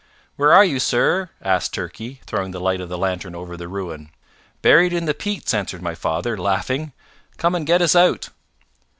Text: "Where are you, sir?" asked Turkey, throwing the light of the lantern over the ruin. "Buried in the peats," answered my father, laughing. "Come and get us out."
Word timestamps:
"Where 0.35 0.51
are 0.51 0.65
you, 0.65 0.79
sir?" 0.79 1.29
asked 1.43 1.75
Turkey, 1.75 2.21
throwing 2.25 2.49
the 2.49 2.59
light 2.59 2.81
of 2.81 2.89
the 2.89 2.97
lantern 2.97 3.35
over 3.35 3.55
the 3.55 3.67
ruin. 3.67 4.09
"Buried 4.63 4.93
in 4.93 5.05
the 5.05 5.13
peats," 5.13 5.53
answered 5.53 5.83
my 5.83 5.93
father, 5.93 6.35
laughing. 6.35 6.91
"Come 7.37 7.53
and 7.53 7.67
get 7.67 7.83
us 7.83 7.95
out." 7.95 8.29